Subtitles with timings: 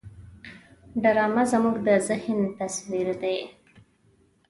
[1.01, 3.37] ډرامه زموږ د ذهن تصویر دی